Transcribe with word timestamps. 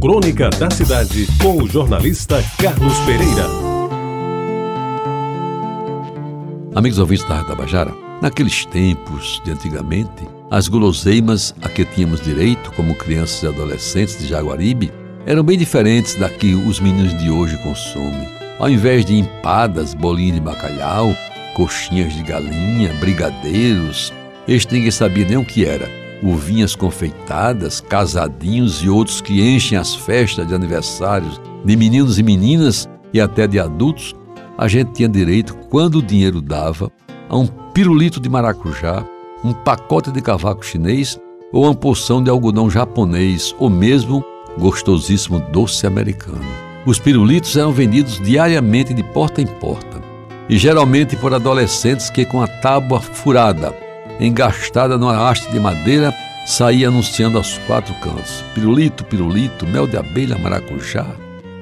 Crônica 0.00 0.50
da 0.50 0.70
Cidade, 0.70 1.26
com 1.40 1.62
o 1.62 1.66
jornalista 1.66 2.44
Carlos 2.58 2.98
Pereira. 3.00 3.46
Amigos 6.74 6.98
ouvintes 6.98 7.26
da 7.26 7.42
Tabajara, 7.42 7.94
naqueles 8.20 8.66
tempos 8.66 9.40
de 9.42 9.52
antigamente, 9.52 10.28
as 10.50 10.68
guloseimas 10.68 11.54
a 11.62 11.68
que 11.70 11.84
tínhamos 11.84 12.20
direito 12.20 12.70
como 12.72 12.94
crianças 12.94 13.42
e 13.42 13.46
adolescentes 13.46 14.18
de 14.18 14.26
Jaguaribe 14.28 14.92
eram 15.24 15.42
bem 15.42 15.56
diferentes 15.56 16.14
da 16.14 16.28
que 16.28 16.54
os 16.54 16.78
meninos 16.78 17.16
de 17.18 17.30
hoje 17.30 17.56
consomem. 17.62 18.28
Ao 18.58 18.68
invés 18.68 19.04
de 19.04 19.14
empadas, 19.14 19.94
bolinhas 19.94 20.34
de 20.34 20.40
bacalhau, 20.42 21.16
coxinhas 21.54 22.12
de 22.12 22.22
galinha, 22.22 22.92
brigadeiros, 23.00 24.12
este 24.46 24.74
ninguém 24.74 24.90
sabia 24.90 25.24
nem 25.24 25.38
o 25.38 25.44
que 25.44 25.64
era 25.64 26.05
uvinhas 26.22 26.74
confeitadas, 26.74 27.80
casadinhos 27.80 28.82
e 28.82 28.88
outros 28.88 29.20
que 29.20 29.40
enchem 29.40 29.76
as 29.78 29.94
festas 29.94 30.46
de 30.46 30.54
aniversários 30.54 31.40
de 31.64 31.76
meninos 31.76 32.18
e 32.18 32.22
meninas 32.22 32.88
e 33.12 33.20
até 33.20 33.46
de 33.46 33.58
adultos, 33.58 34.14
a 34.56 34.68
gente 34.68 34.92
tinha 34.92 35.08
direito, 35.08 35.54
quando 35.70 35.96
o 35.96 36.02
dinheiro 36.02 36.40
dava, 36.40 36.90
a 37.28 37.36
um 37.36 37.46
pirulito 37.46 38.20
de 38.20 38.28
maracujá, 38.28 39.04
um 39.44 39.52
pacote 39.52 40.10
de 40.10 40.22
cavaco 40.22 40.64
chinês 40.64 41.18
ou 41.52 41.64
uma 41.64 41.74
porção 41.74 42.22
de 42.22 42.30
algodão 42.30 42.70
japonês 42.70 43.54
ou 43.58 43.68
mesmo 43.68 44.24
gostosíssimo 44.58 45.40
doce 45.52 45.86
americano. 45.86 46.44
Os 46.86 46.98
pirulitos 46.98 47.56
eram 47.56 47.72
vendidos 47.72 48.20
diariamente 48.20 48.94
de 48.94 49.02
porta 49.02 49.42
em 49.42 49.46
porta 49.46 50.00
e 50.48 50.56
geralmente 50.56 51.16
por 51.16 51.34
adolescentes 51.34 52.08
que 52.08 52.24
com 52.24 52.40
a 52.40 52.46
tábua 52.46 53.00
furada 53.00 53.85
engastada 54.20 54.96
numa 54.96 55.28
haste 55.28 55.50
de 55.50 55.60
madeira, 55.60 56.14
saía 56.46 56.88
anunciando 56.88 57.38
aos 57.38 57.58
quatro 57.66 57.94
cantos: 58.02 58.44
pirulito, 58.54 59.04
pirulito, 59.04 59.66
mel 59.66 59.86
de 59.86 59.96
abelha, 59.96 60.38
maracujá. 60.38 61.06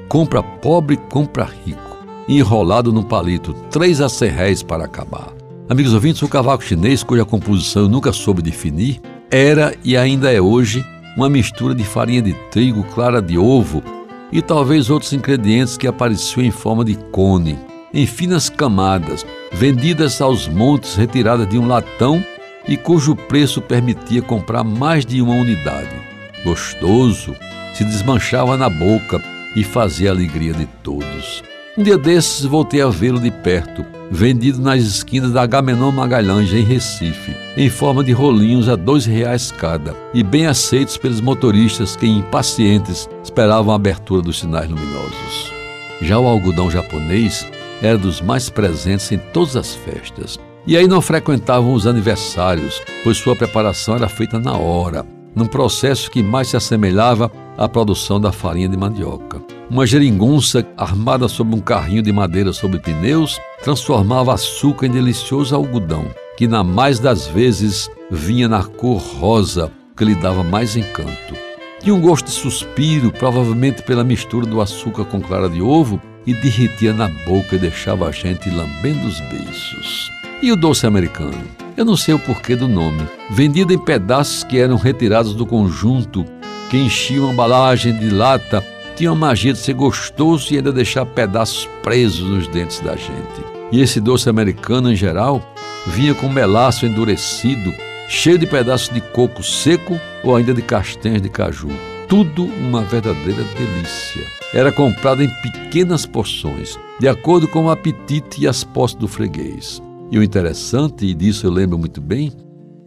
Compra 0.09 0.43
pobre, 0.43 0.97
compra 0.97 1.49
rico. 1.65 1.81
Enrolado 2.29 2.93
num 2.93 3.03
palito, 3.03 3.53
três 3.71 4.01
a 4.01 4.09
cem 4.09 4.31
réis 4.31 4.63
para 4.63 4.85
acabar. 4.85 5.33
Amigos 5.69 5.95
ouvintes, 5.95 6.23
o 6.23 6.29
cavaco 6.29 6.63
chinês, 6.63 7.03
cuja 7.03 7.25
composição 7.25 7.83
eu 7.83 7.89
nunca 7.89 8.13
soube 8.13 8.43
definir, 8.43 9.01
era 9.31 9.75
e 9.83 9.97
ainda 9.97 10.33
é 10.33 10.41
hoje 10.41 10.85
uma 11.17 11.29
mistura 11.29 11.75
de 11.75 11.85
farinha 11.85 12.23
de 12.23 12.35
trigo, 12.51 12.85
clara 12.85 13.21
de 13.21 13.39
ovo 13.39 13.83
e 14.31 14.43
talvez 14.43 14.91
outros 14.91 15.13
ingredientes 15.13 15.77
que 15.77 15.87
apareciam 15.87 16.45
em 16.45 16.51
forma 16.51 16.85
de 16.85 16.97
cone, 17.13 17.59
em 17.93 18.07
finas 18.07 18.49
camadas, 18.49 19.25
vendidas 19.53 20.21
aos 20.21 20.49
montes 20.49 20.97
retiradas 20.97 21.49
de 21.49 21.59
um 21.59 21.67
latão 21.67 22.23
e 22.69 22.77
cujo 22.77 23.15
preço 23.15 23.61
permitia 23.61 24.23
comprar 24.23 24.65
mais 24.65 25.05
de 25.05 25.21
uma 25.21 25.35
unidade. 25.35 25.95
Gostoso, 26.45 27.35
se 27.75 27.85
desmanchava 27.85 28.57
na 28.57 28.69
boca 28.69 29.23
e 29.57 29.63
fazia 29.65 30.11
a 30.11 30.13
alegria 30.13 30.53
de 30.53 30.67
todos. 30.83 31.43
Um 31.77 31.83
dia 31.83 31.99
desses 31.99 32.45
voltei 32.45 32.81
a 32.81 32.89
vê-lo 32.89 33.19
de 33.19 33.33
perto, 33.33 33.85
vendido 34.09 34.61
nas 34.61 34.81
esquinas 34.81 35.33
da 35.33 35.43
Agamenon 35.43 35.91
Magalhães, 35.91 36.53
em 36.53 36.63
Recife, 36.63 37.35
em 37.57 37.69
forma 37.69 38.05
de 38.05 38.13
rolinhos 38.13 38.69
a 38.69 38.77
dois 38.77 39.05
reais 39.05 39.51
cada, 39.51 39.93
e 40.15 40.23
bem 40.23 40.47
aceitos 40.47 40.97
pelos 40.97 41.21
motoristas 41.21 41.97
que, 41.97 42.07
impacientes, 42.07 43.09
esperavam 43.25 43.73
a 43.73 43.77
abertura 43.77 44.23
dos 44.23 44.39
sinais 44.39 44.71
luminosos. 44.71 45.53
Já 46.01 46.17
o 46.19 46.29
algodão 46.29 46.71
japonês 46.71 47.45
era 47.83 47.99
dos 47.99 48.21
mais 48.21 48.49
presentes 48.49 49.11
em 49.11 49.19
todas 49.19 49.57
as 49.57 49.75
festas. 49.75 50.39
E 50.67 50.79
aí 50.79 50.89
não 50.89 51.03
frequentavam 51.03 51.75
os 51.75 51.87
aniversários, 51.87 52.81
pois 53.03 53.19
sua 53.19 53.37
preparação 53.37 53.97
era 53.97 54.09
feita 54.09 54.39
na 54.39 54.57
hora, 54.57 55.05
num 55.35 55.45
processo 55.45 56.11
que 56.11 56.23
mais 56.23 56.49
se 56.49 56.57
assemelhava 56.57 57.31
à 57.59 57.69
produção 57.69 58.19
da 58.19 58.33
farinha 58.33 58.69
de 58.69 58.77
mandioca. 58.77 59.43
Uma 59.69 59.87
geringonça 59.87 60.67
armada 60.77 61.29
sob 61.29 61.55
um 61.55 61.61
carrinho 61.61 62.03
de 62.03 62.13
madeira 62.13 62.51
sobre 62.53 62.79
pneus 62.79 63.39
transformava 63.63 64.33
açúcar 64.33 64.87
em 64.87 64.91
delicioso 64.91 65.55
algodão, 65.55 66.07
que 66.37 66.49
na 66.49 66.65
mais 66.65 66.99
das 66.99 67.27
vezes 67.27 67.91
vinha 68.11 68.49
na 68.49 68.65
cor 68.65 68.99
rosa, 68.99 69.71
que 69.95 70.05
lhe 70.05 70.15
dava 70.15 70.43
mais 70.43 70.77
encanto. 70.77 71.35
Tinha 71.81 71.95
um 71.95 72.01
gosto 72.01 72.27
de 72.27 72.33
suspiro, 72.33 73.13
provavelmente 73.13 73.83
pela 73.83 74.03
mistura 74.03 74.47
do 74.47 74.63
açúcar 74.63 75.05
com 75.05 75.21
clara 75.21 75.49
de 75.49 75.61
ovo, 75.61 76.01
e 76.27 76.33
derretia 76.33 76.95
na 76.95 77.09
boca 77.27 77.55
e 77.55 77.59
deixava 77.59 78.09
a 78.09 78.11
gente 78.11 78.49
lambendo 78.49 79.07
os 79.07 79.21
beiços. 79.21 80.24
E 80.45 80.53
o 80.53 80.57
doce 80.57 80.87
americano? 80.87 81.43
Eu 81.75 81.87
não 81.87 81.97
sei 81.97 82.13
o 82.13 82.19
porquê 82.19 82.55
do 82.55 82.69
nome. 82.69 83.09
Vendido 83.31 83.73
em 83.73 83.79
pedaços 83.79 84.45
que 84.45 84.59
eram 84.59 84.77
retirados 84.77 85.33
do 85.33 85.47
conjunto, 85.47 86.23
que 86.69 86.77
enchiam 86.77 87.31
a 87.31 87.33
embalagem 87.33 87.97
de 87.97 88.11
lata, 88.11 88.63
tinha 88.95 89.11
a 89.11 89.15
magia 89.15 89.55
de 89.55 89.59
ser 89.59 89.73
gostoso 89.73 90.53
e 90.53 90.59
ainda 90.59 90.71
deixar 90.71 91.07
pedaços 91.07 91.67
presos 91.83 92.29
nos 92.29 92.47
dentes 92.47 92.79
da 92.81 92.95
gente. 92.95 93.43
E 93.73 93.81
esse 93.81 94.03
doce 94.03 94.29
americano, 94.29 94.93
em 94.93 94.95
geral, 94.95 95.43
vinha 95.87 96.13
com 96.13 96.29
melaço 96.29 96.85
endurecido, 96.85 97.73
cheio 98.11 98.37
de 98.37 98.47
pedaços 98.47 98.91
de 98.91 99.01
coco 99.01 99.43
seco 99.43 99.99
ou 100.23 100.37
ainda 100.37 100.53
de 100.53 100.61
castanhas 100.61 101.23
de 101.23 101.31
caju. 101.31 101.71
Tudo 102.07 102.45
uma 102.45 102.83
verdadeira 102.83 103.43
delícia. 103.57 104.27
Era 104.53 104.71
comprado 104.71 105.23
em 105.23 105.31
pequenas 105.41 106.05
porções, 106.05 106.79
de 107.01 107.09
acordo 107.09 107.49
com 107.49 107.65
o 107.65 107.71
apetite 107.71 108.43
e 108.43 108.47
as 108.47 108.63
posses 108.63 108.95
do 108.95 109.09
freguês. 109.09 109.83
E 110.15 110.19
o 110.19 110.23
interessante, 110.23 111.05
e 111.05 111.13
disso 111.13 111.45
eu 111.45 111.51
lembro 111.51 111.77
muito 111.77 112.01
bem, 112.01 112.31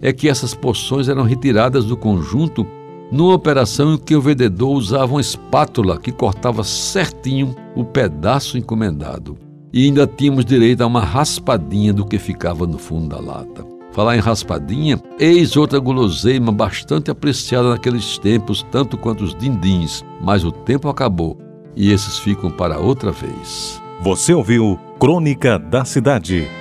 é 0.02 0.14
que 0.14 0.30
essas 0.30 0.54
porções 0.54 1.10
eram 1.10 1.24
retiradas 1.24 1.84
do 1.84 1.98
conjunto 1.98 2.66
numa 3.12 3.34
operação 3.34 3.96
em 3.96 3.98
que 3.98 4.16
o 4.16 4.22
vendedor 4.22 4.70
usava 4.70 5.12
uma 5.12 5.20
espátula 5.20 6.00
que 6.00 6.10
cortava 6.10 6.64
certinho 6.64 7.54
o 7.76 7.84
pedaço 7.84 8.58
encomendado. 8.58 9.38
E 9.74 9.84
ainda 9.84 10.08
tínhamos 10.08 10.46
direito 10.46 10.80
a 10.84 10.88
uma 10.88 11.02
raspadinha 11.02 11.92
do 11.92 12.06
que 12.06 12.18
ficava 12.18 12.66
no 12.66 12.78
fundo 12.78 13.10
da 13.10 13.20
lata. 13.20 13.66
Falar 13.92 14.16
em 14.16 14.22
raspadinha, 14.22 14.98
eis 15.20 15.58
outra 15.58 15.80
guloseima 15.80 16.54
bastante 16.54 17.12
apreciada 17.12 17.72
naqueles 17.72 18.18
tempos, 18.18 18.66
tanto 18.72 18.98
quanto 18.98 19.26
os 19.26 19.36
dindins, 19.36 20.02
mas 20.22 20.46
o 20.46 20.52
tempo 20.54 20.88
acabou 20.88 21.38
e 21.76 21.92
esses 21.92 22.18
ficam 22.20 22.50
para 22.50 22.80
outra 22.80 23.12
vez. 23.12 23.82
Você 24.02 24.34
ouviu 24.34 24.80
Crônica 24.98 25.60
da 25.60 25.84
Cidade 25.84 26.48